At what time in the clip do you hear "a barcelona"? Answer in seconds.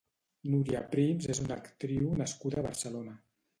2.63-3.17